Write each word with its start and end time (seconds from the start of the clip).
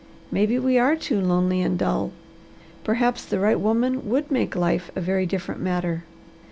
Maybe 0.31 0.57
we 0.57 0.79
are 0.79 0.95
too 0.95 1.21
lonely 1.21 1.61
and 1.61 1.77
dull. 1.77 2.09
Perhaps 2.83 3.23
the 3.23 3.37
right 3.39 3.59
woman 3.59 4.09
would 4.09 4.31
make 4.31 4.55
life 4.55 4.89
a 4.95 4.99
very 4.99 5.27
different 5.27 5.61
matter. 5.61 6.05